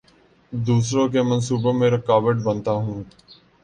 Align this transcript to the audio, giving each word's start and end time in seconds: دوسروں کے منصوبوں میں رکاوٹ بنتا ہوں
دوسروں 0.51 1.07
کے 1.09 1.21
منصوبوں 1.23 1.73
میں 1.73 1.89
رکاوٹ 1.91 2.35
بنتا 2.43 2.71
ہوں 2.83 3.03